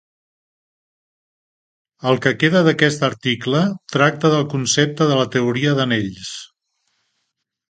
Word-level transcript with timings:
El 2.11 2.17
que 2.23 2.31
queda 2.43 2.63
d'aquest 2.67 3.05
article 3.09 3.61
tracta 3.97 4.33
del 4.37 4.49
concepte 4.55 5.09
de 5.13 5.21
la 5.21 5.29
teoria 5.37 5.77
d'anells. 5.83 6.35